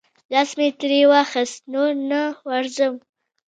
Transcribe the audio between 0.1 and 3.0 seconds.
لاس مې ترې واخیست، نور نه ورځم.